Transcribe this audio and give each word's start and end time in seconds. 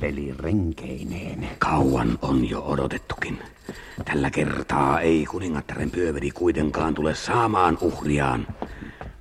Pyöveli 0.00 0.34
renkeineen. 0.38 1.48
Kauan 1.58 2.18
on 2.22 2.48
jo 2.50 2.62
odotettukin. 2.62 3.38
Tällä 4.04 4.30
kertaa 4.30 5.00
ei 5.00 5.26
kuningattaren 5.26 5.90
pyöveli 5.90 6.30
kuitenkaan 6.30 6.94
tule 6.94 7.14
saamaan 7.14 7.78
uhriaan. 7.80 8.46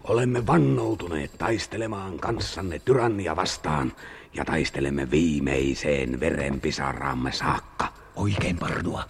Olemme 0.03 0.47
vannoutuneet 0.47 1.31
taistelemaan 1.37 2.17
kanssanne 2.17 2.79
tyrannia 2.79 3.35
vastaan 3.35 3.93
ja 4.33 4.45
taistelemme 4.45 5.11
viimeiseen 5.11 6.19
verenpisaraamme 6.19 7.31
saakka. 7.31 7.87
Oikein 8.15 8.57
pardua. 8.57 9.03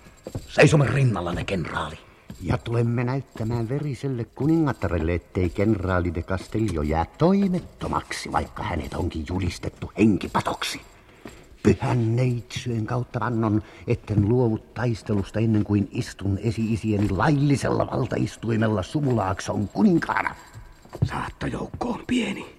Seisomme 0.47 0.87
rinnallanne, 0.87 1.43
kenraali. 1.43 1.97
Ja 2.41 2.57
tulemme 2.57 3.03
näyttämään 3.03 3.69
veriselle 3.69 4.23
kuningattarelle, 4.23 5.13
ettei 5.13 5.49
kenraali 5.49 6.15
de 6.15 6.21
Castello 6.21 6.81
jää 6.81 7.05
toimettomaksi, 7.17 8.31
vaikka 8.31 8.63
hänet 8.63 8.93
onkin 8.93 9.25
julistettu 9.29 9.91
henkipatoksi. 9.97 10.81
Pyhän 11.67 12.15
neitsyen 12.15 12.85
kautta 12.85 13.19
vannon, 13.19 13.63
etten 13.87 14.29
luovu 14.29 14.57
taistelusta 14.57 15.39
ennen 15.39 15.63
kuin 15.63 15.89
istun 15.91 16.39
esi-isieni 16.43 17.09
laillisella 17.09 17.87
valtaistuimella 17.87 18.83
Sumulaakson 18.83 19.67
kuninkaana. 19.67 20.35
Saattojoukko 21.05 21.89
on 21.89 22.03
pieni. 22.07 22.55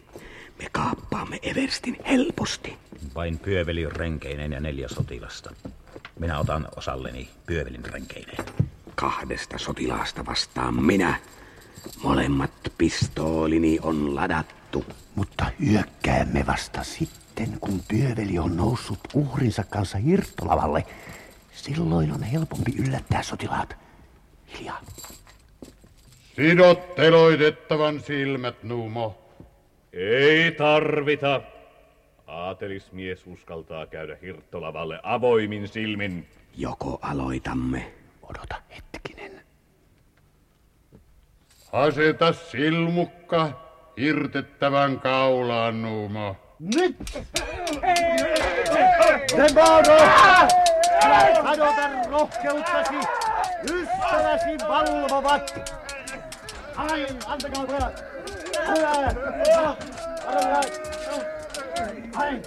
Me 0.58 0.66
kaappaamme 0.72 1.38
Everstin 1.42 1.97
helposti. 2.08 2.77
Vain 3.14 3.38
pyöveli 3.38 3.86
renkeineen 3.86 4.52
ja 4.52 4.60
neljä 4.60 4.88
sotilasta. 4.88 5.54
Minä 6.19 6.38
otan 6.38 6.69
osalleni 6.77 7.28
pyövelin 7.47 7.84
renkeineen. 7.84 8.44
Kahdesta 8.94 9.58
sotilaasta 9.58 10.27
vastaan 10.27 10.82
minä. 10.82 11.20
Molemmat 12.02 12.72
pistoolini 12.78 13.78
on 13.82 14.14
ladattu. 14.14 14.84
Mutta 15.14 15.47
hyökkäämme 15.66 16.47
vasta 16.47 16.84
sitten, 16.84 17.27
kun 17.61 17.81
pyöveli 17.89 18.39
on 18.39 18.56
noussut 18.56 18.98
uhrinsa 19.14 19.64
kanssa 19.64 19.98
hirttolavalle. 19.98 20.84
Silloin 21.53 22.12
on 22.12 22.22
helpompi 22.22 22.72
yllättää 22.78 23.22
sotilaat. 23.22 23.77
Hiljaa. 24.58 24.81
Sidotteloitettavan 26.36 28.00
silmät, 28.00 28.62
Nuumo. 28.62 29.19
Ei 29.92 30.53
tarvita. 30.53 31.41
Aatelismies 32.27 33.27
uskaltaa 33.27 33.86
käydä 33.86 34.16
hirttolavalle 34.22 35.00
avoimin 35.03 35.69
silmin. 35.69 36.28
Joko 36.56 36.98
aloitamme? 37.03 37.92
Odota 38.22 38.62
hetkinen. 38.77 39.41
Aseta 41.72 42.33
silmukka 42.33 43.69
hirtettävän 43.97 45.00
kaulaan, 45.00 45.83
Nuumo. 45.83 46.36
Nyt! 46.60 46.96
Demoro! 49.36 49.98
Älä 51.02 51.42
kadota 51.42 52.10
rohkeuttasi! 52.10 52.94
Ystäväsi 53.62 54.68
valvovat! 54.68 55.72
Ai, 56.76 57.06
antakaa 57.26 57.66
pojat! 57.66 58.04
Ai! 62.14 62.42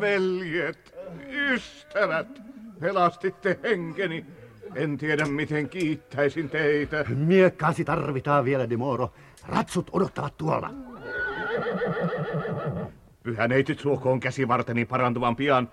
Veljet, 0.00 0.94
ystävät, 1.28 2.26
pelastitte 2.80 3.58
henkeni. 3.62 4.26
En 4.74 4.98
tiedä, 4.98 5.24
miten 5.26 5.68
kiittäisin 5.68 6.50
teitä. 6.50 7.04
Miekkaasi 7.08 7.84
tarvitaan 7.84 8.44
vielä, 8.44 8.70
Demoro. 8.70 9.12
Ratsut 9.48 9.90
odottavat 9.92 10.36
tuolla. 10.36 10.89
Pyhä 13.22 13.48
neiti 13.48 13.74
suokoon 13.74 14.20
käsivarteni 14.20 14.84
parantuvan 14.84 15.36
pian, 15.36 15.68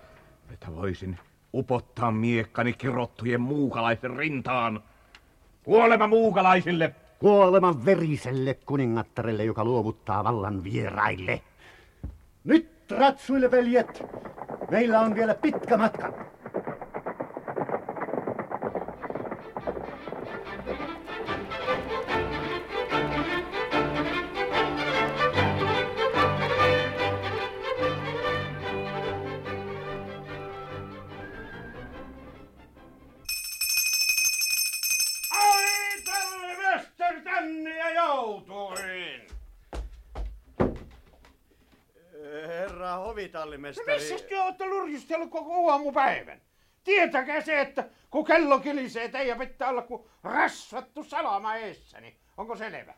että 0.52 0.74
voisin 0.74 1.18
upottaa 1.54 2.10
miekkani 2.10 2.72
kirottujen 2.72 3.40
muukalaisten 3.40 4.16
rintaan. 4.16 4.80
Kuolema 5.62 6.06
muukalaisille! 6.06 6.94
Kuoleman 7.18 7.84
veriselle 7.84 8.54
kuningattarelle, 8.54 9.44
joka 9.44 9.64
luovuttaa 9.64 10.24
vallan 10.24 10.64
vieraille. 10.64 11.40
Nyt 12.44 12.70
ratsuille, 12.90 13.50
veljet! 13.50 14.02
Meillä 14.70 15.00
on 15.00 15.14
vielä 15.14 15.34
pitkä 15.34 15.76
matka. 15.76 16.12
Herra 43.18 43.40
hovitallimestari... 43.40 43.94
Missä 43.94 44.18
te 44.28 44.40
olette 44.40 44.66
lurjustellut 44.66 45.30
koko 45.30 45.70
aamupäivän? 45.70 46.40
Tietäkää 46.84 47.40
se, 47.40 47.60
että 47.60 47.84
kun 48.10 48.24
kello 48.24 48.58
kilisee, 48.58 49.08
teidän 49.08 49.38
pitää 49.38 49.68
olla 49.68 49.82
kuin 49.82 50.02
rasvattu 50.22 51.04
salama 51.04 51.56
eessäni. 51.56 52.18
Onko 52.36 52.56
selvä? 52.56 52.94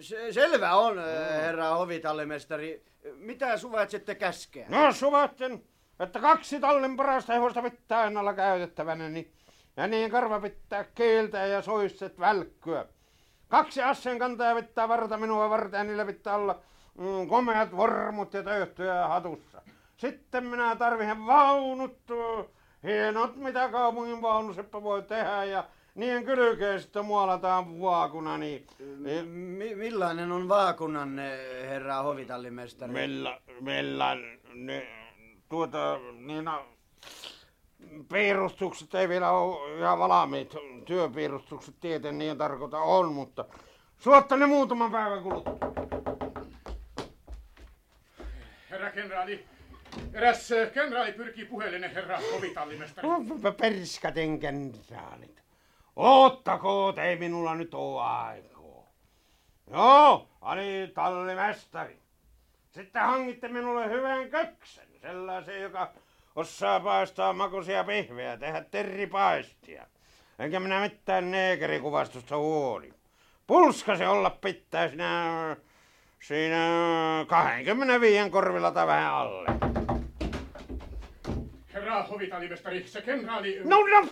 Se, 0.00 0.32
selvä 0.32 0.74
on, 0.74 0.98
herra 1.42 1.68
hovitallimestari. 1.68 2.84
Mitä 3.14 3.56
suvaitsette 3.56 4.14
käskeä? 4.14 4.66
No 4.68 4.92
suvatten, 4.92 5.62
että 6.00 6.20
kaksi 6.20 6.60
tallin 6.60 6.96
parasta 6.96 7.32
hevosta 7.32 7.62
pitää 7.62 8.00
aina 8.00 8.20
olla 8.20 8.34
käytettävänä, 8.34 9.08
niin, 9.08 9.32
ja 9.76 9.86
niin 9.86 10.10
karva 10.10 10.40
pitää 10.40 10.84
kieltää 10.84 11.46
ja 11.46 11.62
soisset 11.62 12.18
välkkyä. 12.18 12.86
Kaksi 13.48 13.82
assen 13.82 14.18
kantaa 14.18 14.54
pitää 14.54 14.88
varta 14.88 15.16
minua 15.16 15.50
varten 15.50 15.78
ja 15.78 15.84
niillä 15.84 16.04
pitää 16.04 16.34
olla 16.34 16.62
mm, 16.98 17.28
komeat 17.28 17.76
vormut 17.76 18.34
ja 18.34 18.42
töyhtyä 18.42 19.08
hatussa. 19.08 19.62
Sitten 19.96 20.46
minä 20.46 20.76
tarvitsen 20.76 21.26
vaunut, 21.26 21.96
hienot 22.82 23.36
mitä 23.36 23.68
kaupungin 23.68 24.22
vaunuseppä 24.22 24.82
voi 24.82 25.02
tehdä 25.02 25.44
ja 25.44 25.64
niiden 25.94 26.24
kylkeen 26.24 26.80
sitten 26.80 27.04
muolataan 27.04 27.80
vaakuna, 27.80 28.38
niin, 28.38 28.66
Mi- 29.36 29.74
millainen 29.74 30.32
on 30.32 30.48
vaakunanne, 30.48 31.38
herra 31.68 32.02
hovitallimestari? 32.02 32.92
Millä, 32.92 33.40
millä, 33.60 34.16
ne, 34.54 34.88
tuota, 35.48 35.98
niin 36.18 36.44
no, 36.44 36.66
piirustukset 38.12 38.94
ei 38.94 39.08
vielä 39.08 39.30
ole 39.30 39.78
ihan 39.78 39.98
valmiit. 39.98 40.56
Työpiirustukset 40.84 41.74
tieten 41.80 42.18
niin 42.18 42.38
tarkoita 42.38 42.78
on, 42.78 43.12
mutta 43.12 43.44
suotta 43.98 44.36
ne 44.36 44.46
muutaman 44.46 44.92
päivän 44.92 45.22
kuluttua. 45.22 46.17
Herra 48.78 48.90
kenraali, 48.90 49.44
eräs 50.12 50.50
eh, 50.52 50.72
kenraali 50.72 51.12
pyrkii 51.12 51.44
puhellenne, 51.44 51.94
herra 51.94 52.18
hovitallimestari. 52.32 53.08
Perskaten 53.60 54.40
kenraalit. 54.40 55.42
Oottakoot, 55.96 56.98
ei 56.98 57.16
minulla 57.16 57.54
nyt 57.54 57.74
oo 57.74 58.00
aikaa. 58.00 58.92
Joo, 59.70 60.28
Ali 60.40 60.92
tallimestari. 60.94 61.98
Sitten 62.70 63.02
hankitte 63.02 63.48
minulle 63.48 63.90
hyvän 63.90 64.30
köksen, 64.30 64.88
sellaisen, 65.00 65.62
joka 65.62 65.92
osaa 66.36 66.80
paistaa 66.80 67.32
makuisia 67.32 67.84
pihvejä, 67.84 68.36
tehdä 68.36 68.64
terripaistia. 68.70 69.86
Enkä 70.38 70.60
minä 70.60 70.80
mitään 70.80 71.30
neekerikuvastusta 71.30 72.36
huoli. 72.36 72.92
Pulska 73.46 73.96
se 73.96 74.08
olla 74.08 74.30
pitää 74.30 74.88
siinä, 74.88 75.56
siinä 76.22 76.66
25 77.28 78.30
korvilla 78.30 78.70
tai 78.70 78.86
vähän 78.86 79.14
alle. 79.14 79.48
Herra 81.74 82.02
hovitallimestari, 82.02 82.86
se 82.86 83.02
kenraali... 83.02 83.60
No, 83.64 83.76
no! 83.86 84.08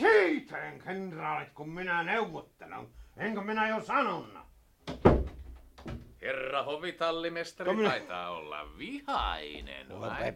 Heitän 0.00 0.78
kenraalit, 0.78 1.52
kun 1.54 1.68
minä 1.68 2.02
neuvottelen. 2.02 2.86
Enkö 3.16 3.40
minä 3.40 3.68
jo 3.68 3.80
sanonna? 3.80 4.46
Herra 6.22 6.62
hovitallimestari 6.62 7.70
Kom- 7.70 7.84
taitaa 7.84 8.30
olla 8.30 8.78
vihainen, 8.78 10.00
vai? 10.00 10.32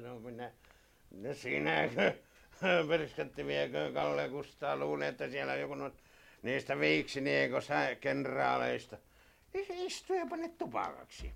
no 0.00 0.18
minä... 0.18 0.50
No 1.10 1.34
sinäkö, 1.34 2.12
perskantti 2.88 3.46
viekö 3.46 3.90
Kalle 3.94 4.28
Kustaa 4.28 4.76
luulee, 4.76 5.08
että 5.08 5.28
siellä 5.28 5.54
joku 5.54 5.74
noit 5.74 5.94
niistä 6.44 6.78
viiksiniekossa 6.80 7.74
kenraaleista. 8.00 8.96
Istu 9.70 10.14
ja 10.14 10.26
pane 10.26 10.48
tupakaksi. 10.48 11.32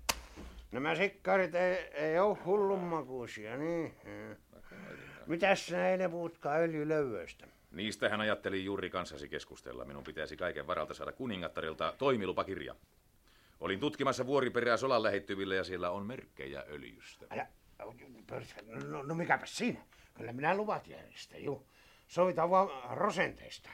Nämä 0.71 0.95
sikkarit 0.95 1.55
ei, 1.55 1.75
ei 1.75 2.19
ole 2.19 2.37
hullun 2.45 2.79
makuisia, 2.79 3.57
niin. 3.57 3.95
Mitäs 5.27 5.71
näille 5.71 6.09
puutkaa 6.09 6.55
öljylövöistä? 6.55 7.47
Niistähän 7.71 8.21
ajattelin 8.21 8.65
juuri 8.65 8.89
kanssasi 8.89 9.29
keskustella. 9.29 9.85
Minun 9.85 10.03
pitäisi 10.03 10.37
kaiken 10.37 10.67
varalta 10.67 10.93
saada 10.93 11.11
kuningattarilta 11.11 11.93
toimilupakirja. 11.97 12.75
Olin 13.59 13.79
tutkimassa 13.79 14.25
vuoriperää 14.25 14.77
solan 14.77 15.03
lähettyvillä 15.03 15.55
ja 15.55 15.63
siellä 15.63 15.91
on 15.91 16.05
merkkejä 16.05 16.63
öljystä. 16.69 17.25
Älä, 17.29 17.47
no, 18.87 19.03
no 19.03 19.15
mikäpäs 19.15 19.57
siinä? 19.57 19.79
Kyllä 20.13 20.33
minä 20.33 20.55
luvat 20.55 20.87
järjestän, 20.87 21.43
juu. 21.43 21.67
Soita 22.07 22.49
vaan 22.49 22.97
rosenteista. 22.97 23.69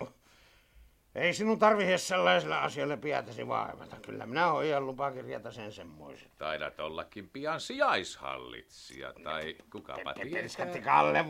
Ei 1.15 1.33
sinun 1.33 1.59
tarvitse 1.59 1.97
sellaisella 1.97 2.61
asialla 2.61 2.97
piätäsi 2.97 3.47
vaivata. 3.47 3.95
Kyllä 4.05 4.25
minä 4.25 4.47
hoidan 4.47 4.85
lupakirjata 4.85 5.51
sen 5.51 5.71
semmoisen. 5.71 6.31
Taidat 6.37 6.79
ollakin 6.79 7.29
pian 7.29 7.61
sijaishallitsija, 7.61 9.13
tai 9.23 9.55
kukapa 9.71 10.13
tietää. 10.13 10.83
Kalle, 10.83 11.25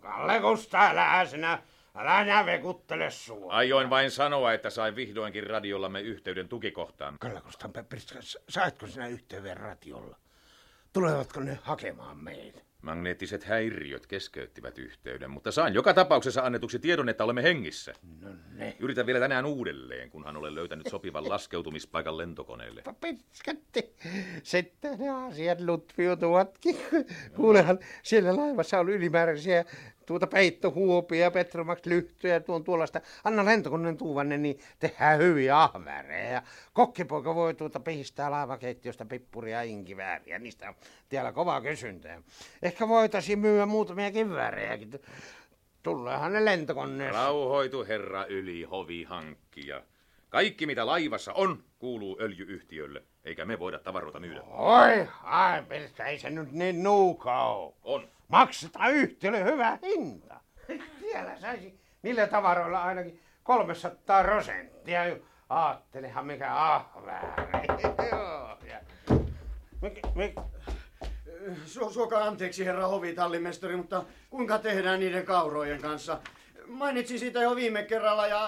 Kalle 0.00 0.40
Kusta, 0.40 0.86
älä 0.86 1.26
sinä, 1.26 1.62
älä 1.94 2.20
sinä 2.24 2.46
vekuttele 2.46 3.10
sua. 3.10 3.52
Aioin 3.52 3.90
vain 3.90 4.10
sanoa, 4.10 4.52
että 4.52 4.70
sain 4.70 4.96
vihdoinkin 4.96 5.46
radiollamme 5.46 6.00
yhteyden 6.00 6.48
tukikohtaan. 6.48 7.16
Kalle 7.20 7.40
Kusta, 7.40 7.68
Perska, 7.88 8.18
saitko 8.48 8.86
sinä 8.86 9.06
yhteyden 9.06 9.56
ratiolla? 9.56 10.16
Tulevatko 10.92 11.40
ne 11.40 11.58
hakemaan 11.62 12.18
meitä? 12.18 12.67
Magneettiset 12.82 13.44
häiriöt 13.44 14.06
keskeyttivät 14.06 14.78
yhteyden, 14.78 15.30
mutta 15.30 15.52
sain 15.52 15.74
joka 15.74 15.94
tapauksessa 15.94 16.42
annetuksi 16.42 16.78
tiedon, 16.78 17.08
että 17.08 17.24
olemme 17.24 17.42
hengissä. 17.42 17.92
No 18.20 18.28
ne. 18.54 18.76
Yritän 18.78 19.06
vielä 19.06 19.20
tänään 19.20 19.46
uudelleen, 19.46 20.10
kunhan 20.10 20.36
olen 20.36 20.54
löytänyt 20.54 20.86
sopivan 20.90 21.28
laskeutumispaikan 21.28 22.18
lentokoneelle. 22.18 22.82
Pitkätti. 23.00 23.94
Sitten 24.42 24.98
ne 24.98 25.08
asiat 25.10 25.60
lutviutuvatkin. 25.60 26.76
Kuulehan, 27.36 27.78
siellä 28.02 28.36
laivassa 28.36 28.80
on 28.80 28.88
ylimääräisiä 28.88 29.64
tuota 30.08 30.26
peittohuopia, 30.26 31.30
Petromax 31.30 31.78
lyhtyjä, 31.86 32.40
tuon 32.40 32.64
tuollaista. 32.64 33.00
Anna 33.24 33.44
lentokoneen 33.44 33.96
tuuvanne, 33.96 34.38
niin 34.38 34.58
tehdään 34.78 35.18
hyviä 35.18 35.62
ahvärejä. 35.62 36.42
Kokkipoika 36.72 37.34
voi 37.34 37.54
tuota 37.54 37.80
pihistää 37.80 38.30
laivakeittiöstä 38.30 39.04
pippuria 39.04 39.56
ja 39.56 39.62
inkivääriä. 39.62 40.38
Niistä 40.38 40.68
on 40.68 40.74
täällä 41.08 41.32
kova 41.32 41.60
kysyntää. 41.60 42.22
Ehkä 42.62 42.88
voitaisiin 42.88 43.38
myyä 43.38 43.66
muutamia 43.66 44.10
kiväärejäkin. 44.10 44.90
Tuleehan 45.82 46.32
ne 46.32 46.44
lentokoneessa. 46.44 47.22
Rauhoitu 47.22 47.84
herra 47.84 48.24
yli 48.26 48.62
hovihankkija. 48.62 49.82
Kaikki 50.28 50.66
mitä 50.66 50.86
laivassa 50.86 51.32
on, 51.32 51.64
kuuluu 51.78 52.18
öljyyhtiölle, 52.20 53.02
eikä 53.24 53.44
me 53.44 53.58
voida 53.58 53.78
tavaroita 53.78 54.20
myydä. 54.20 54.40
Oi, 54.42 55.08
ai, 55.22 55.62
pelkkä, 55.62 56.06
ei 56.06 56.18
se 56.18 56.30
nyt 56.30 56.52
niin 56.52 56.82
nuuka 56.82 57.42
oo. 57.44 57.76
On. 57.82 58.08
Maksetaan 58.28 58.92
yhtiölle 58.92 59.44
hyvä 59.44 59.78
hinta. 59.82 60.40
Siellä 61.00 61.38
saisi 61.40 61.80
niillä 62.02 62.26
tavaroilla 62.26 62.82
ainakin 62.84 63.20
300 63.42 64.24
prosenttia. 64.24 65.00
Aattelehan 65.48 66.26
mikä 66.26 66.54
ahvääri. 66.56 67.66
Joo, 68.10 68.58
ja- 68.68 68.80
Mik, 69.82 69.98
mik, 70.14 70.34
Su- 71.66 71.90
suokaa 71.92 72.24
anteeksi, 72.24 72.64
herra 72.64 72.86
hovitallimestari, 72.88 73.76
mutta 73.76 74.04
kuinka 74.30 74.58
tehdään 74.58 75.00
niiden 75.00 75.24
kaurojen 75.26 75.80
kanssa? 75.80 76.18
Mainitsin 76.66 77.18
siitä 77.18 77.42
jo 77.42 77.56
viime 77.56 77.82
kerralla 77.82 78.26
ja... 78.26 78.46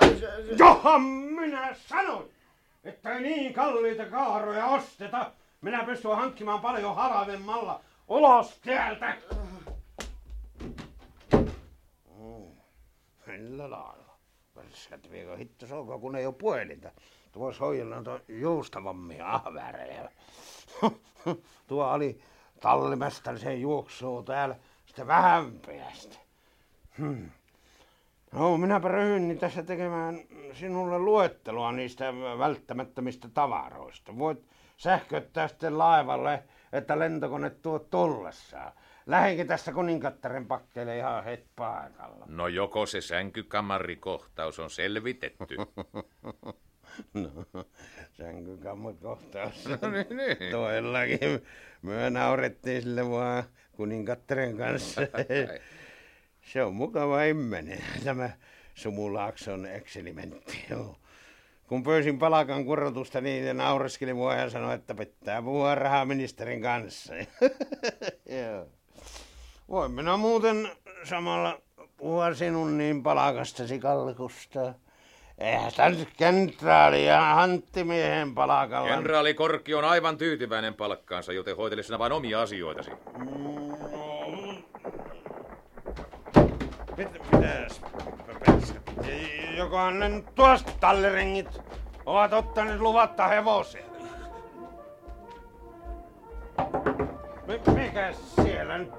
Johan 0.58 1.02
minä 1.02 1.74
sanoin, 1.74 2.30
että 2.84 3.20
niin 3.20 3.54
kalliita 3.54 4.06
kaaroja 4.06 4.66
osteta. 4.66 5.32
Minä 5.60 5.84
pystyn 5.84 6.16
hankkimaan 6.16 6.60
paljon 6.60 6.94
halvemmalla. 6.94 7.80
Ulos 8.08 8.60
täältä! 8.64 9.16
Mm, 12.16 12.50
Millä 13.26 13.70
lailla? 13.70 14.18
Perskat 14.54 15.10
viekö 15.10 15.36
hitto 15.36 15.66
souko, 15.66 15.98
kun 15.98 16.16
ei 16.16 16.26
ole 16.26 16.34
puhelinta. 16.34 16.90
Tuossa 17.32 17.64
hoidella 17.64 18.02
tuo 18.02 18.20
joustavammin 18.28 19.24
ahvärejä. 19.24 20.10
Tuo 21.68 21.92
oli 21.92 22.20
tallimestari, 22.60 23.38
se 23.38 23.54
juoksuu 23.54 24.22
täällä 24.22 24.56
sitten 24.86 25.06
vähän 25.06 25.52
päästä. 25.66 26.18
Hmm. 26.98 27.30
No, 28.32 28.56
minäpä 28.56 28.88
ryhdyn 28.88 29.28
niin 29.28 29.38
tässä 29.38 29.62
tekemään 29.62 30.20
sinulle 30.52 30.98
luettelua 30.98 31.72
niistä 31.72 32.12
välttämättömistä 32.38 33.28
tavaroista. 33.28 34.18
Voit 34.18 34.44
sähköttää 34.76 35.48
sitten 35.48 35.78
laivalle, 35.78 36.42
että 36.72 36.98
lentokone 36.98 37.50
tuo 37.50 37.78
tullessaan. 37.78 38.72
Lähenkin 39.06 39.46
tässä 39.46 39.72
kuninkattaren 39.72 40.46
pakkeille 40.46 40.98
ihan 40.98 41.24
heti 41.24 41.48
paikalla. 41.56 42.26
No 42.28 42.48
joko 42.48 42.86
se 42.86 43.00
sänkykamarikohtaus 43.00 44.58
on 44.58 44.70
selvitetty? 44.70 45.56
No, 47.14 47.30
sänkykammat 48.12 48.96
kohtaus. 49.00 49.68
No 49.68 49.90
niin, 49.90 50.16
niin. 50.16 50.50
Toillakin. 50.50 51.42
Me 51.82 52.10
naurettiin 52.10 52.82
sille 52.82 53.10
vaan 53.10 53.44
kuninkattaren 53.72 54.56
kanssa. 54.56 55.00
Se 56.42 56.62
on 56.62 56.74
mukava 56.74 57.22
immenen, 57.22 57.84
tämä 58.04 58.30
Sumulaakson 58.74 59.66
ekselimentti. 59.66 60.64
Joo. 60.70 60.96
Kun 61.66 61.82
pöysin 61.82 62.18
palakan 62.18 62.66
korotusta, 62.66 63.20
niin 63.20 63.44
ne 63.44 63.52
naureskeli 63.52 64.14
mua 64.14 64.34
ja 64.34 64.50
sanoi, 64.50 64.74
että 64.74 64.94
pitää 64.94 65.42
puhua 65.42 65.74
rahaministerin 65.74 66.62
kanssa. 66.62 67.14
Joo. 68.44 68.66
Voin 69.68 69.92
minä 69.92 70.16
muuten 70.16 70.70
samalla 71.04 71.60
puhua 71.96 72.34
sinun 72.34 72.78
niin 72.78 73.02
palakastasi 73.02 73.78
kallikusta. 73.78 74.74
Eihän 75.38 75.70
sitä 75.70 75.90
nyt 75.90 76.08
kenraali 76.16 77.06
ja 77.06 77.20
hanttimiehen 77.20 78.34
palakalla. 78.34 78.88
Kenraali 78.88 79.34
Korkki 79.34 79.74
on 79.74 79.84
aivan 79.84 80.18
tyytyväinen 80.18 80.74
palkkaansa, 80.74 81.32
joten 81.32 81.56
hoitele 81.56 81.82
sinä 81.82 81.98
vain 81.98 82.12
omia 82.12 82.40
asioitasi. 82.40 82.90
Mit, 87.00 87.32
mitäs? 87.32 87.82
Jokohan 89.56 90.00
ne 90.00 90.08
nyt 90.08 90.34
tuosta 90.34 90.72
tallerengit 90.80 91.60
ovat 92.06 92.32
ottaneet 92.32 92.80
luvatta 92.80 93.26
hevosen. 93.28 93.82
Mi- 97.46 97.74
mikä 97.74 98.12
siellä 98.12 98.78
nyt? 98.78 98.90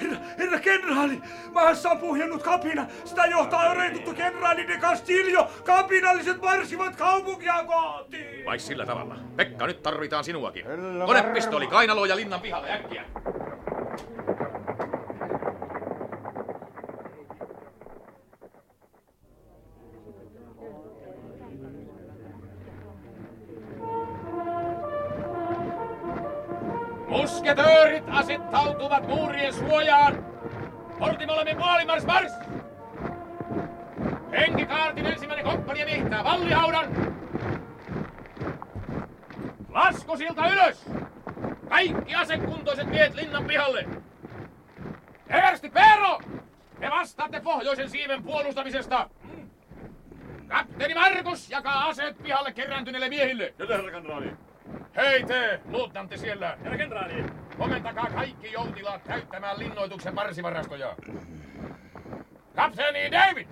Herra, 0.00 0.16
herra 0.38 0.58
kenraali, 0.58 1.20
maassa 1.52 1.90
on 1.90 1.98
puhjennut 1.98 2.42
kapina. 2.42 2.86
Sitä 3.04 3.26
johtaa 3.26 3.70
oretuttu 3.70 4.14
kenraali 4.14 4.68
de 4.68 4.78
Castillo. 4.78 5.50
Kapinalliset 5.64 6.42
marssivat 6.42 6.96
kaupunkia 6.96 7.64
kohti. 7.64 8.42
Vai 8.46 8.58
sillä 8.58 8.86
tavalla? 8.86 9.16
Pekka, 9.36 9.66
nyt 9.66 9.82
tarvitaan 9.82 10.24
sinuakin. 10.24 10.64
Varmaan. 11.06 11.68
kainalo 11.70 12.04
ja 12.04 12.16
linnan 12.16 12.40
pihalle 12.40 12.72
äkkiä. 12.72 13.04
Musketöörit 27.08 28.04
asettautuvat 28.10 29.08
muurien 29.08 29.54
suojaan. 29.54 30.24
Portimolemmin 30.98 31.56
puolimars 31.56 32.06
mars! 32.06 32.32
Henkikaartin 34.32 35.06
ensimmäinen 35.06 35.44
komppania 35.44 35.86
viehtää 35.86 36.24
vallihaudan. 36.24 36.86
Laskusilta 39.68 40.48
ylös! 40.48 40.86
Kaikki 41.68 42.14
asekuntoiset 42.14 42.90
miehet 42.90 43.14
linnan 43.14 43.44
pihalle! 43.44 43.86
Eversti 45.28 45.68
Pero! 45.68 46.20
Te 46.80 46.90
vastaatte 46.90 47.40
pohjoisen 47.40 47.90
siiven 47.90 48.22
puolustamisesta! 48.22 49.10
Kapteeni 50.48 50.94
Markus 50.94 51.50
jakaa 51.50 51.86
aseet 51.88 52.18
pihalle 52.22 52.52
kerääntyneille 52.52 53.08
miehille! 53.08 53.54
Nyt 53.58 53.68
herra 53.68 53.90
kenraali. 53.90 54.32
Hei 54.96 55.24
te, 55.24 55.60
luutnantti 55.68 56.18
siellä! 56.18 56.58
Herra 56.64 56.78
kenraali. 56.78 57.24
Komentakaa 57.58 58.10
kaikki 58.10 58.52
joutilaat 58.52 59.04
täyttämään 59.04 59.58
linnoituksen 59.58 60.14
marsivarastoja. 60.14 60.96
Kapteeni 62.54 63.10
David! 63.10 63.46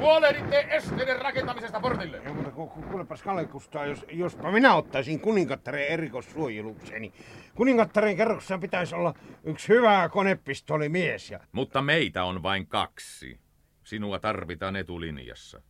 Huolehditte 0.00 0.66
esteiden 0.70 1.18
rakentamisesta 1.22 1.80
portille. 1.80 2.16
Joo, 2.24 2.34
mutta 2.34 2.50
ku, 2.50 2.66
ku, 2.66 2.82
kuulepas 2.82 3.22
Kalekusta, 3.22 3.86
jos, 3.86 4.06
jospa 4.12 4.50
minä 4.50 4.74
ottaisin 4.74 5.20
kuningattaren 5.20 5.86
erikoissuojelukseni. 5.86 7.12
Kuningattaren 7.54 8.16
kerroksessa 8.16 8.58
pitäisi 8.58 8.94
olla 8.94 9.14
yksi 9.44 9.68
hyvä 9.68 10.08
konepistolimies 10.12 11.30
ja 11.30 11.40
Mutta 11.52 11.82
meitä 11.82 12.24
on 12.24 12.42
vain 12.42 12.66
kaksi. 12.66 13.40
Sinua 13.84 14.18
tarvitaan 14.18 14.76
etulinjassa. 14.76 15.62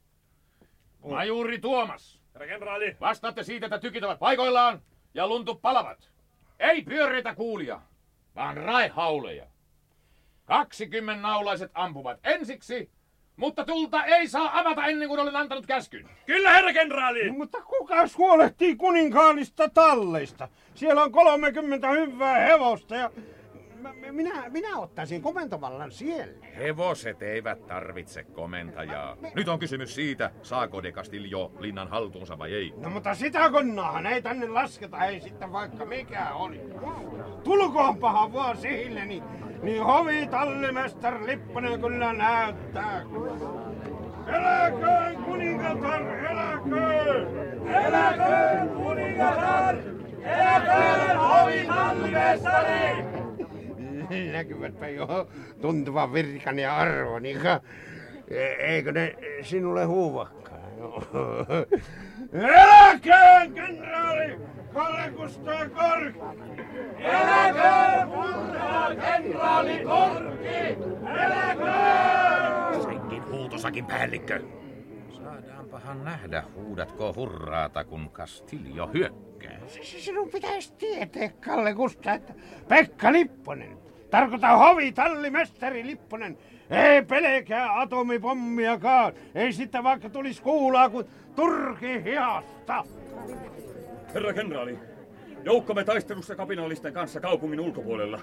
Majuri 1.11 1.59
Tuomas, 1.59 2.24
Herra 2.35 2.47
kenraali. 2.47 2.97
vastaatte 3.01 3.43
siitä, 3.43 3.67
että 3.67 3.79
tykit 3.79 4.05
ovat 4.05 4.19
paikoillaan 4.19 4.83
ja 5.15 5.27
luntu 5.27 5.55
palavat. 5.55 6.11
Ei 6.59 6.83
pyöreitä 6.83 7.35
kuulia, 7.35 7.81
vaan 8.37 8.57
raihauleja. 8.57 9.47
20 10.45 11.23
naulaiset 11.23 11.71
ampuvat 11.75 12.21
ensiksi, 12.25 12.91
Mutta 13.37 13.65
tulta 13.65 14.05
ei 14.05 14.29
saa 14.29 14.59
avata 14.59 14.87
ennen 14.87 15.09
kuin 15.09 15.21
olen 15.21 15.37
antanut 15.37 15.67
käskyn. 15.67 16.09
Kyllä, 16.27 16.51
herra 16.51 16.73
kenraali! 16.73 17.31
Mutta 17.31 17.63
kukas 17.63 18.19
huolehtii 18.19 18.77
kuninkaalista 18.77 19.69
talleista? 19.69 20.49
Siellä 20.75 21.03
on 21.03 21.13
30 21.13 21.91
hyvää 21.91 22.39
hevosta 22.39 22.97
ja 22.97 23.11
minä, 23.93 24.49
minä 24.49 24.79
ottaisin 24.79 25.23
komentovallan 25.23 25.93
siellä. 25.93 26.47
Hevoset 26.57 27.23
eivät 27.23 27.67
tarvitse 27.67 28.25
komentajaa. 28.25 29.17
Nyt 29.35 29.49
on 29.49 29.59
kysymys 29.59 29.95
siitä, 29.95 30.31
saako 30.43 30.83
de 30.83 30.93
Castillo 30.93 31.53
linnan 31.59 31.89
haltuunsa 31.89 32.39
vai 32.39 32.55
ei. 32.55 32.75
No 32.77 32.91
mutta 32.91 33.15
sitä 33.15 33.51
konnaahan 33.51 34.07
ei 34.07 34.23
tänne 34.23 34.49
lasketa, 34.49 35.05
ei 35.05 35.21
sitten 35.21 35.53
vaikka 35.53 35.85
mikä 35.85 36.31
oli. 36.35 36.61
Tulkoonpahan 37.45 38.33
vaan 38.33 38.57
sille, 38.57 39.05
niin, 39.07 39.23
niin 39.63 39.85
hovitallimestar 39.85 41.27
Lipponen 41.27 41.81
kyllä 41.81 42.13
näyttää. 42.13 43.03
Eläköön 44.27 45.17
kuningatar, 45.25 46.03
eläköön! 46.03 47.29
Eläköön 47.69 48.69
kuningatar! 48.69 49.77
Eläköön 50.23 51.19
hovitallimestari! 51.19 53.14
Näkyvätpä 54.33 54.89
jo 54.89 55.29
tuntuvan 55.61 56.13
virkan 56.13 56.59
ja 56.59 56.77
arvon, 56.77 57.27
ihan. 57.27 57.61
Eikö 58.59 58.93
ne 58.93 59.15
sinulle 59.43 59.85
huuvakaan? 59.85 60.79
Joo. 60.79 61.03
Eläköön, 62.33 63.55
kenraali! 63.55 64.39
Kalle 64.73 65.11
Kustaa 65.17 65.69
Korki! 65.69 66.19
Eläköön 66.99 68.09
kenraali 69.01 69.85
Korki! 69.85 70.79
Eläköön! 71.25 72.83
Senkin 72.83 73.31
huutosakin 73.31 73.87
päällikkö. 73.87 74.41
Saadaanpahan 75.17 76.05
nähdä, 76.05 76.45
huudatko 76.55 77.13
hurraata, 77.17 77.85
kun 77.85 78.11
Castillo 78.11 78.91
hyökkää. 78.95 79.61
Sinun 79.83 80.31
pitäisi 80.31 80.75
tietää, 80.75 81.29
Kalle 81.29 81.75
Kusta, 81.75 82.13
että 82.13 82.35
Pekka 82.69 83.13
Lipponen. 83.13 83.79
Tarkoitan 84.15 84.59
hovitallimestari 84.59 85.87
Lipponen. 85.87 86.39
Ei 86.71 87.03
pelkää 87.03 87.81
atomipommiakaan. 87.81 89.13
Ei 89.35 89.53
sitten 89.53 89.85
vaikka 89.85 90.09
tulisi 90.09 90.43
kuulaa 90.43 90.89
kuin 90.91 91.07
turki 91.37 92.05
hiasta. 92.05 92.85
Herra 94.15 94.33
kenraali, 94.33 94.79
joukkomme 95.45 95.85
taistelussa 95.85 96.37
kapinallisten 96.37 96.93
kanssa 96.93 97.21
kaupungin 97.21 97.61
ulkopuolella. 97.61 98.21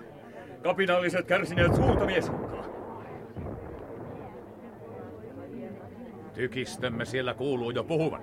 Kapinalliset 0.63 1.25
kärsineet 1.25 1.75
suurta 1.75 2.05
mieshukkaa. 2.05 2.65
Tykistömme 6.33 7.05
siellä 7.05 7.33
kuuluu 7.33 7.71
jo 7.71 7.83
puhuvan. 7.83 8.21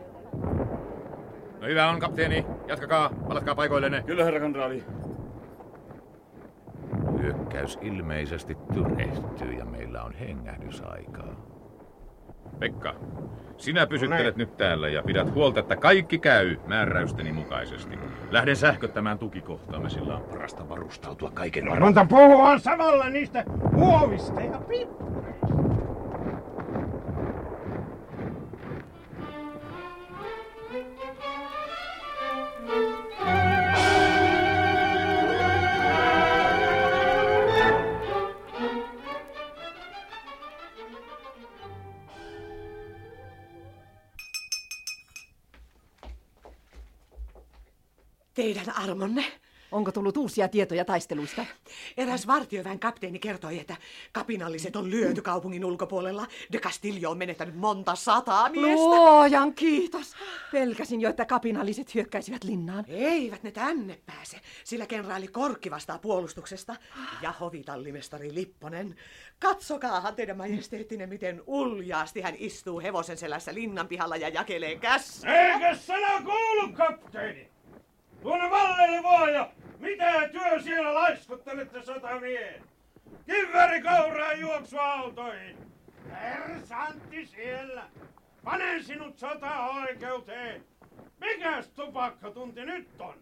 No 1.60 1.66
hyvä 1.66 1.88
on, 1.88 2.00
kapteeni. 2.00 2.46
Jatkakaa. 2.68 3.10
Palatkaa 3.28 3.54
paikoillenne. 3.54 4.02
Kyllä, 4.06 4.25
herra 4.25 4.40
kenraali. 4.40 4.84
Hyökkäys 7.22 7.78
ilmeisesti 7.82 8.56
tyrehtyy 8.75 9.52
ja 9.52 9.64
meillä 9.64 10.02
on 10.02 10.14
hengähdysaikaa. 10.14 11.48
Pekka, 12.58 12.94
sinä 13.56 13.87
pysyttelet 13.87 14.37
nyt 14.37 14.56
täällä 14.56 14.88
ja 14.88 15.02
pidät 15.02 15.34
huolta, 15.34 15.60
että 15.60 15.76
kaikki 15.76 16.18
käy 16.18 16.56
määräysteni 16.66 17.32
mukaisesti. 17.32 17.98
Lähden 18.30 18.56
sähköttämään 18.56 19.18
tukikohtaamme, 19.18 19.90
sillä 19.90 20.16
on 20.16 20.22
parasta 20.22 20.68
varustautua 20.68 21.30
kaiken 21.30 21.64
varan. 21.66 21.82
Monta 21.82 22.06
puhua 22.08 22.58
samalla 22.58 23.08
niistä 23.08 23.44
huovista 23.75 24.40
ja 24.40 24.60
pippureista. 24.68 25.48
Teidän 48.38 48.76
armonne. 48.76 49.25
Onko 49.73 49.92
tullut 49.92 50.16
uusia 50.16 50.49
tietoja 50.49 50.85
taisteluista? 50.85 51.45
Eräs 51.97 52.26
vartioväen 52.26 52.78
kapteeni 52.78 53.18
kertoi, 53.18 53.59
että 53.59 53.76
kapinalliset 54.12 54.76
on 54.76 54.90
lyöty 54.90 55.23
kaupungin 55.23 55.64
ulkopuolella. 55.64 56.26
De 56.52 56.59
Castillo 56.59 57.11
on 57.11 57.18
menettänyt 57.18 57.57
monta 57.57 57.95
sataa 57.95 58.49
miestä. 58.49 58.75
Luojan 58.75 59.54
kiitos. 59.54 60.14
Pelkäsin 60.52 61.00
jo, 61.00 61.11
että 61.11 61.25
kapinalliset 61.25 61.95
hyökkäisivät 61.95 62.45
linnaan. 62.45 62.85
Eivät 62.88 63.42
ne 63.42 63.50
tänne 63.50 63.99
pääse, 64.07 64.40
sillä 64.64 64.87
kenraali 64.87 65.28
Korkki 65.28 65.71
vastaa 65.71 65.99
puolustuksesta. 65.99 66.76
Ja 67.23 67.33
hovitallimestari 67.33 68.35
Lipponen. 68.35 68.97
Katsokaahan 69.38 70.14
teidän 70.14 70.37
majesteettinen, 70.37 71.09
miten 71.09 71.42
uljaasti 71.47 72.21
hän 72.21 72.35
istuu 72.38 72.80
hevosen 72.80 73.16
selässä 73.16 73.54
linnan 73.54 73.88
pihalla 73.88 74.16
ja 74.16 74.28
jakelee 74.28 74.76
kässä. 74.76 75.28
Eikö 75.28 75.76
sana 75.76 76.23
kuulu, 76.25 76.73
kapteeni? 76.73 77.57
Tuonne 78.22 78.50
Vallelle 78.50 79.02
vaan 79.02 79.32
ja 79.32 79.50
mitä 79.78 80.28
työ 80.28 80.60
siellä 80.62 80.94
laiskuttelette 80.94 81.82
sotamiehet? 81.82 82.62
Kivääri 83.26 83.82
kouraan 83.82 84.40
juoksuautoihin. 84.40 85.56
Hersantti 86.22 87.26
siellä. 87.26 87.84
Panen 88.44 88.84
sinut 88.84 89.18
sota-oikeuteen. 89.18 90.64
Mikäs 91.20 91.68
tupakkatunti 91.68 92.64
nyt 92.64 92.88
on? 92.98 93.14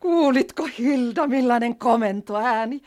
Kuulitko, 0.00 0.68
Hilda, 0.78 1.26
millainen 1.26 1.76
komentoääni? 1.76 2.82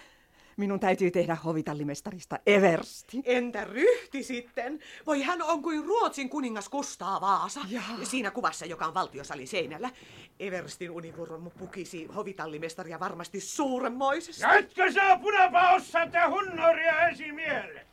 Minun 0.59 0.79
täytyy 0.79 1.11
tehdä 1.11 1.35
hovitallimestarista 1.35 2.39
eversti. 2.45 3.21
Entä 3.25 3.63
ryhti 3.63 4.23
sitten? 4.23 4.79
Voi 5.05 5.21
hän 5.21 5.41
on 5.41 5.61
kuin 5.61 5.85
Ruotsin 5.85 6.29
kuningas 6.29 6.69
Kustaa 6.69 7.21
Vaasa. 7.21 7.59
Jaa. 7.69 7.83
Siinä 8.03 8.31
kuvassa, 8.31 8.65
joka 8.65 8.85
on 8.85 8.93
valtiosalin 8.93 9.47
seinällä. 9.47 9.89
Everstin 10.39 10.91
univormu 10.91 11.49
pukisi 11.49 12.05
hovitallimestaria 12.15 12.99
varmasti 12.99 13.39
suuremmoisesti. 13.39 14.41
Ja 14.41 14.53
etkö 14.53 14.91
saa 14.91 15.19
punapaossa 15.19 15.99
ja 15.99 16.29
hunnoria 16.29 17.07
esimiehelle? 17.09 17.87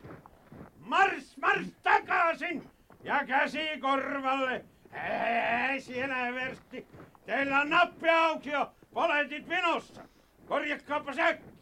Mars, 0.79 1.37
mars 1.37 1.67
takaisin! 1.83 2.71
Ja 3.05 3.27
käsi 3.27 3.79
korvalle! 3.81 4.65
Hei, 4.93 5.81
siellä 5.81 6.35
versti! 6.35 6.87
Teillä 7.27 7.61
on 7.61 7.71
nappi 7.71 8.09
auki 8.09 8.51
jo, 8.51 8.73
poletit 8.95 9.49
vinossa! 9.49 10.03
Korjakkaapa 10.49 11.15
säkkiä! 11.15 11.57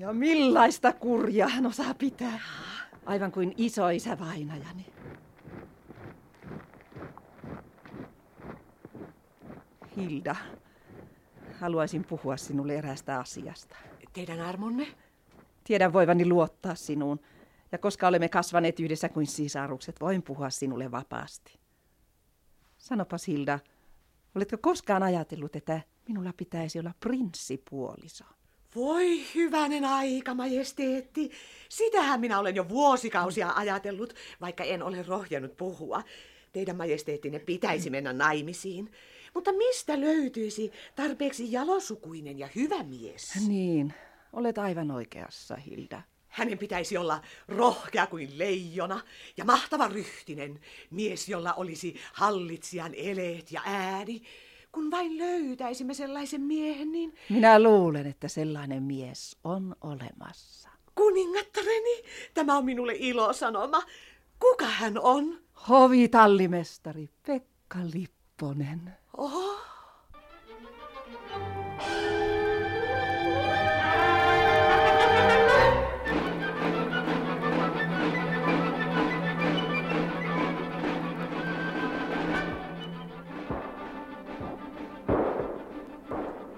Ja 0.00 0.12
millaista 0.12 0.92
kurjaa 0.92 1.48
hän 1.48 1.66
osaa 1.66 1.94
pitää. 1.94 2.40
Aivan 3.06 3.32
kuin 3.32 3.54
isoisä 3.56 4.18
vainajani. 4.18 4.86
Hilda, 9.96 10.36
haluaisin 11.60 12.04
puhua 12.04 12.36
sinulle 12.36 12.74
eräästä 12.74 13.18
asiasta. 13.18 13.76
Teidän 14.12 14.40
armonne? 14.40 14.86
Tiedän 15.64 15.92
voivani 15.92 16.26
luottaa 16.28 16.74
sinuun, 16.74 17.20
ja 17.72 17.78
koska 17.78 18.08
olemme 18.08 18.28
kasvaneet 18.28 18.80
yhdessä 18.80 19.08
kuin 19.08 19.26
sisarukset, 19.26 20.00
voin 20.00 20.22
puhua 20.22 20.50
sinulle 20.50 20.90
vapaasti. 20.90 21.58
Sanopas 22.78 23.26
Hilda, 23.26 23.58
oletko 24.34 24.56
koskaan 24.60 25.02
ajatellut, 25.02 25.56
että 25.56 25.80
minulla 26.08 26.32
pitäisi 26.36 26.78
olla 26.78 26.94
prinssipuoliso? 27.00 28.24
Voi 28.74 29.34
hyvänen 29.34 29.84
aika, 29.84 30.34
majesteetti. 30.34 31.30
Sitähän 31.68 32.20
minä 32.20 32.38
olen 32.38 32.56
jo 32.56 32.68
vuosikausia 32.68 33.52
ajatellut, 33.56 34.14
vaikka 34.40 34.64
en 34.64 34.82
ole 34.82 35.02
rohjannut 35.02 35.56
puhua. 35.56 36.02
Teidän 36.52 36.76
majesteettinne 36.76 37.38
pitäisi 37.38 37.90
mennä 37.90 38.12
naimisiin. 38.12 38.92
Mutta 39.34 39.52
mistä 39.52 40.00
löytyisi 40.00 40.72
tarpeeksi 40.96 41.52
jalosukuinen 41.52 42.38
ja 42.38 42.48
hyvä 42.56 42.82
mies? 42.82 43.48
Niin, 43.48 43.94
olet 44.32 44.58
aivan 44.58 44.90
oikeassa, 44.90 45.56
Hilda. 45.56 46.02
Hänen 46.28 46.58
pitäisi 46.58 46.96
olla 46.96 47.22
rohkea 47.48 48.06
kuin 48.06 48.38
leijona 48.38 49.00
ja 49.36 49.44
mahtava 49.44 49.88
ryhtinen, 49.88 50.60
mies, 50.90 51.28
jolla 51.28 51.54
olisi 51.54 51.94
hallitsijan 52.12 52.94
eleet 52.94 53.52
ja 53.52 53.60
ääni. 53.64 54.22
Kun 54.72 54.90
vain 54.90 55.18
löytäisimme 55.18 55.94
sellaisen 55.94 56.40
miehen, 56.40 56.92
niin 56.92 57.14
Minä 57.28 57.62
luulen, 57.62 58.06
että 58.06 58.28
sellainen 58.28 58.82
mies 58.82 59.36
on 59.44 59.76
olemassa. 59.80 60.68
kuningattareni, 60.94 62.02
tämä 62.34 62.56
on 62.56 62.64
minulle 62.64 62.92
ilosanoma. 62.98 63.82
Kuka 64.40 64.64
hän 64.66 64.98
on? 64.98 65.38
Hovitallimestari 65.68 67.08
Pekka 67.26 67.78
Lipponen. 67.94 68.92
Oho. 69.16 69.59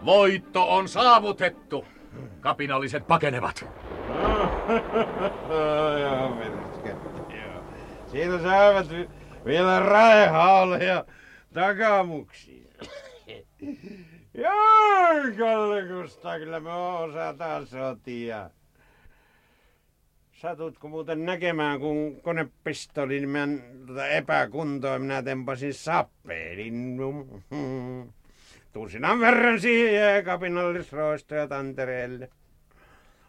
Voitto 0.04 0.74
on 0.76 0.88
saavutettu. 0.88 1.84
Kapinalliset 2.40 3.06
pakenevat. 3.06 3.64
Joo. 7.28 7.64
Siinä 8.06 8.38
saavat 8.42 8.90
vi- 8.90 9.08
vielä 9.44 9.80
raehaulle 9.80 10.84
ja 10.84 11.04
takamuksia. 11.54 12.68
Joo, 14.34 15.36
Kalle 15.38 15.82
Kusta, 15.82 16.38
kyllä 16.38 16.60
me 16.60 16.72
osataan 16.74 17.66
sotia. 17.66 18.50
Satutko 20.32 20.88
muuten 20.88 21.24
näkemään, 21.26 21.80
kun 21.80 22.20
konepistolin 22.22 23.28
minä 23.28 23.48
tuota 23.86 24.06
epäkuntoon 24.06 25.00
minä 25.02 25.22
tempasin 25.22 25.74
sappeelin. 25.74 26.96
Tuusinan 28.72 29.20
verran 29.20 29.60
siihen 29.60 29.94
jää 29.94 30.22
kapinallisroistoja 30.22 31.48
Tantereelle. 31.48 32.28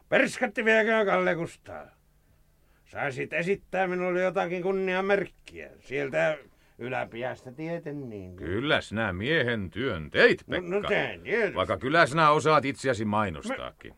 Perskatti 0.09 0.65
viekää 0.65 1.05
Kalle 1.05 1.35
Kustaa. 1.35 1.85
Saisit 2.85 3.33
esittää 3.33 3.87
minulle 3.87 4.21
jotakin 4.21 4.63
kunniamerkkiä. 4.63 5.69
Sieltä 5.79 6.37
yläpiästä 6.77 7.51
tieten 7.51 8.09
niin. 8.09 8.35
Kyllä 8.35 8.81
sinä 8.81 9.13
miehen 9.13 9.69
työn 9.69 10.11
teit, 10.11 10.43
No, 10.47 10.55
Pekka. 10.55 10.69
no 10.75 10.81
tein 10.87 11.21
tietysti. 11.21 11.55
Vaikka 11.55 11.77
kyllä 11.77 12.05
sinä 12.05 12.31
osaat 12.31 12.65
itseäsi 12.65 13.05
mainostaakin. 13.05 13.93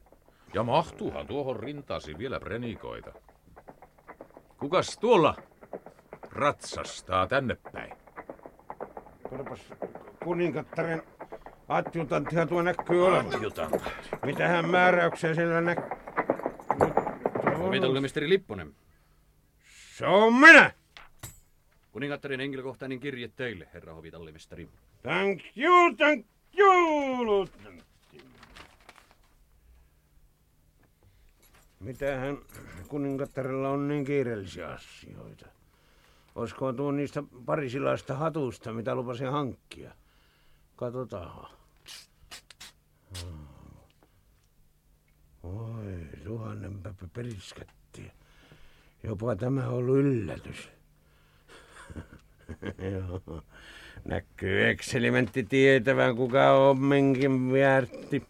Ja 0.53 0.63
mahtuuhan 0.63 1.27
tuohon 1.27 1.59
rintaasi 1.59 2.17
vielä 2.17 2.39
prenikoita. 2.39 3.13
Kukas 4.57 4.97
tuolla 4.97 5.35
ratsastaa 6.31 7.27
tänne 7.27 7.57
päin? 7.73 7.93
Kuningattaren 10.23 11.01
adjutanttia 11.67 12.45
tuo 12.45 12.61
näkyy 12.61 13.07
olevan. 13.07 13.25
Mitähän 14.25 14.69
määräyksiä 14.69 15.35
siellä 15.35 15.61
näkyy? 15.61 15.89
Hovitallomestari 17.59 18.29
Lipponen. 18.29 18.75
Se 19.97 20.05
on 20.05 20.33
minä! 20.33 20.71
Kuningattarin 21.91 22.39
henkilökohtainen 22.39 22.99
kirje 22.99 23.27
teille, 23.27 23.67
herra 23.73 23.93
hovitallimestari. 23.93 24.69
Thank 25.01 25.41
you, 25.57 25.95
thank 25.97 26.25
you, 26.57 27.25
luutnantti. 27.25 28.21
Mitähän 31.79 32.37
kuningattarella 32.87 33.69
on 33.69 33.87
niin 33.87 34.05
kiireellisiä 34.05 34.67
asioita? 34.67 35.45
Olisiko 36.35 36.73
tuo 36.73 36.91
niistä 36.91 37.23
parisilaista 37.45 38.15
hatusta, 38.15 38.73
mitä 38.73 38.95
lupasin 38.95 39.31
hankkia? 39.31 39.91
Katsotaan. 40.75 41.47
Hmm. 43.21 43.47
Oi, 45.43 46.07
tuhannen 46.23 46.81
päpä 46.81 47.07
periskattia. 47.13 48.11
Jopa 49.03 49.35
tämä 49.35 49.67
on 49.67 49.73
ollut 49.73 49.97
yllätys. 49.97 50.69
Joo. 52.91 53.43
Näkyy 54.05 54.67
ekselimentti 54.67 55.43
tietävän, 55.43 56.15
kuka 56.15 56.51
on 56.51 56.81
minkin 56.81 57.53
vierti. 57.53 58.23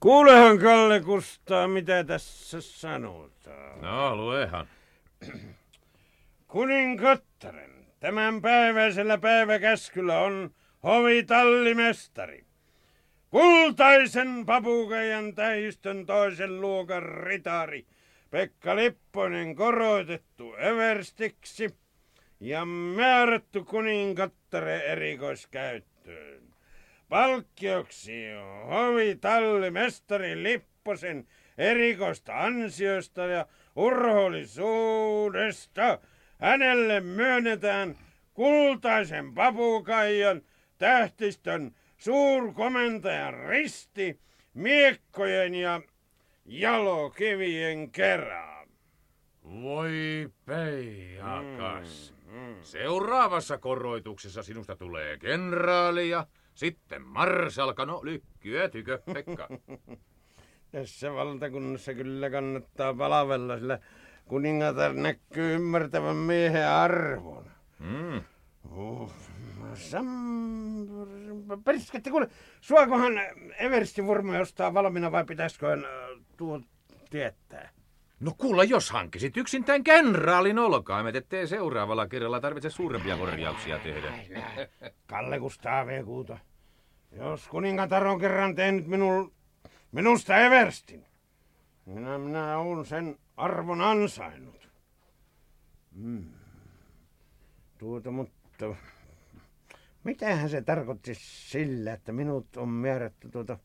Kuulehan 0.00 0.58
Kalle 0.58 1.00
Kustaa, 1.00 1.68
mitä 1.68 2.04
tässä 2.04 2.60
sanotaan. 2.60 3.80
No, 3.80 4.16
luehan. 4.16 4.66
Kuningattaren 6.48 7.75
tämänpäiväisellä 8.06 9.18
päiväkäskyllä 9.18 10.18
on 10.18 10.50
hovitallimestari. 10.82 12.44
Kultaisen 13.30 14.46
papukaijan 14.46 15.34
tähistön 15.34 16.06
toisen 16.06 16.60
luokan 16.60 17.02
ritari 17.02 17.86
Pekka 18.30 18.76
Lipponen 18.76 19.56
korotettu 19.56 20.54
överstiksi 20.54 21.74
ja 22.40 22.64
määrätty 22.64 23.64
kuningattaren 23.64 24.80
erikoiskäyttöön. 24.80 26.42
Palkkioksi 27.08 28.24
hovitallimestari 28.68 30.42
Lipposen 30.42 31.28
erikoista 31.58 32.40
ansiosta 32.40 33.26
ja 33.26 33.46
urhollisuudesta 33.76 35.98
hänelle 36.40 37.00
myönnetään 37.00 37.96
kultaisen 38.34 39.34
papukaijan 39.34 40.42
tähtistön 40.78 41.74
suurkomentajan 41.98 43.34
risti 43.34 44.20
miekkojen 44.54 45.54
ja 45.54 45.80
jalokivien 46.44 47.90
kerran. 47.90 48.68
Voi 49.44 50.28
peihakas. 50.44 52.14
Seuraavassa 52.62 53.58
koroituksessa 53.58 54.42
sinusta 54.42 54.76
tulee 54.76 55.18
kenraali 55.18 56.08
ja 56.08 56.26
sitten 56.54 57.02
marsalka. 57.02 57.86
No 57.86 58.00
lykkyä 58.04 58.68
tykö, 58.68 58.98
Pekka. 59.14 59.48
Tässä 60.72 61.14
valtakunnassa 61.14 61.94
kyllä 61.94 62.30
kannattaa 62.30 62.94
palavella, 62.94 63.58
sillä 63.58 63.78
kuningatar 64.26 64.92
näkyy 64.92 65.54
ymmärtävän 65.54 66.16
miehen 66.16 66.68
arvon. 66.68 67.50
Mm. 67.78 68.20
Sam... 69.74 70.06
Periskette, 71.64 72.10
kuule, 72.10 72.28
suokohan 72.60 73.12
Eversti 73.58 74.04
Vurmo 74.04 74.40
ostaa 74.40 74.74
valmiina 74.74 75.12
vai 75.12 75.24
pitäisikö 75.24 75.68
hän 75.68 75.84
äh, 75.84 76.24
tuo 76.36 76.60
tietää? 77.10 77.70
No 78.20 78.32
kuulla, 78.38 78.64
jos 78.64 78.90
hankisit 78.90 79.36
yksin 79.36 79.64
tämän 79.64 79.84
kenraalin 79.84 80.58
olkaimet, 80.58 81.16
ettei 81.16 81.48
seuraavalla 81.48 82.08
kerralla 82.08 82.40
tarvitse 82.40 82.70
suurempia 82.70 83.16
korjauksia 83.16 83.78
tehdä. 83.78 84.08
Kalle 85.06 85.40
Kustaa 85.40 85.84
Kuuta. 86.04 86.38
Jos 87.12 87.48
kuningatar 87.48 88.06
on 88.06 88.20
kerran 88.20 88.54
tehnyt 88.54 88.86
minul, 88.86 89.28
minusta 89.92 90.36
Everstin, 90.36 91.06
minä, 91.86 92.18
minä 92.18 92.58
olen 92.58 92.84
sen 92.84 93.18
arvon 93.36 93.80
ansainnut. 93.80 94.70
Mm. 95.92 96.32
Tuota, 97.78 98.10
mutta 98.10 98.76
mitähän 100.04 100.50
se 100.50 100.62
tarkoitti 100.62 101.14
sillä, 101.14 101.92
että 101.92 102.12
minut 102.12 102.56
on 102.56 102.68
määrätty 102.68 103.28
tuota 103.28 103.58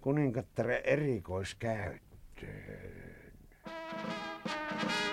kuningattaren 0.00 0.80
erikoiskäyttöön? 0.84 2.96
Thank 4.76 5.00
you. 5.00 5.05